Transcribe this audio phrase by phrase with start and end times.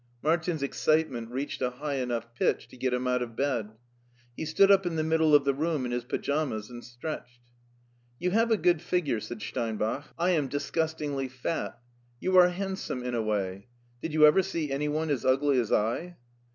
[0.23, 3.73] Martin's excitement reached a high enough pitch to get him out of bed.
[4.35, 7.37] He stood up in the middle of the room in his pajamas and stretched."
[8.19, 11.77] You have a good figure," said Steinbach;" I am disgustingly fat.
[12.19, 13.67] You are handsome in a way.
[14.01, 16.17] Did you ever see any one as ugly as I